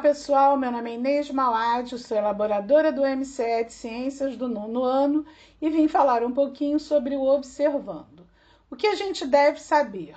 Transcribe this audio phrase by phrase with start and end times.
[0.00, 5.26] pessoal, meu nome é Inês Malad, sou elaboradora do MCE Ciências do nono ano
[5.60, 8.26] e vim falar um pouquinho sobre o observando.
[8.70, 10.16] O que a gente deve saber?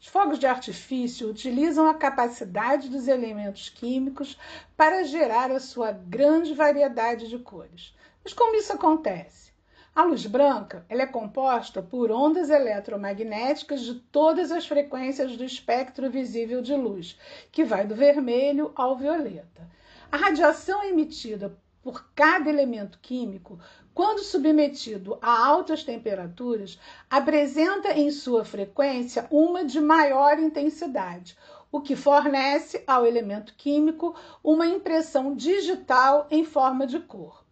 [0.00, 4.36] Os fogos de artifício utilizam a capacidade dos elementos químicos
[4.76, 7.94] para gerar a sua grande variedade de cores.
[8.24, 9.52] Mas como isso acontece?
[9.92, 16.08] A luz branca ela é composta por ondas eletromagnéticas de todas as frequências do espectro
[16.08, 17.18] visível de luz,
[17.50, 19.68] que vai do vermelho ao violeta.
[20.10, 23.58] A radiação emitida por cada elemento químico,
[23.92, 26.78] quando submetido a altas temperaturas,
[27.10, 31.36] apresenta em sua frequência uma de maior intensidade,
[31.72, 37.44] o que fornece ao elemento químico uma impressão digital em forma de cor.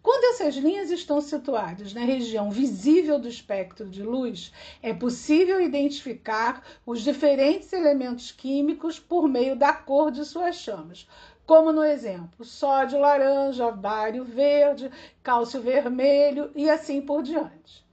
[0.00, 6.64] Quando essas linhas estão situadas na região visível do espectro de luz, é possível identificar
[6.86, 11.08] os diferentes elementos químicos por meio da cor de suas chamas,
[11.44, 14.90] como no exemplo, sódio laranja, bário verde,
[15.22, 17.84] cálcio vermelho e assim por diante.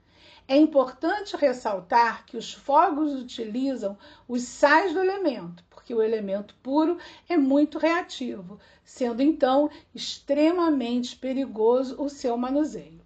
[0.48, 6.98] É importante ressaltar que os fogos utilizam os sais do elemento, porque o elemento puro
[7.30, 13.02] é muito reativo, sendo então extremamente perigoso o seu manuseio.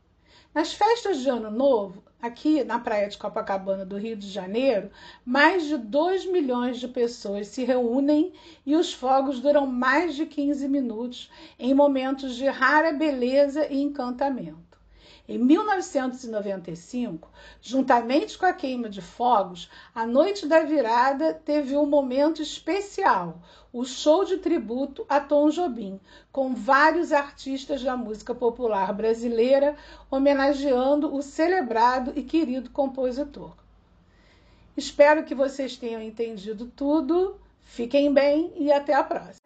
[0.54, 4.90] Nas festas de Ano Novo, aqui na praia de Copacabana do Rio de Janeiro,
[5.26, 8.32] mais de 2 milhões de pessoas se reúnem
[8.66, 14.69] e os fogos duram mais de 15 minutos em momentos de rara beleza e encantamento.
[15.30, 17.30] Em 1995,
[17.62, 23.40] juntamente com a queima de fogos, a Noite da Virada teve um momento especial,
[23.72, 26.00] o show de tributo a Tom Jobim,
[26.32, 29.76] com vários artistas da música popular brasileira
[30.10, 33.54] homenageando o celebrado e querido compositor.
[34.76, 37.40] Espero que vocês tenham entendido tudo.
[37.62, 39.39] Fiquem bem e até a próxima.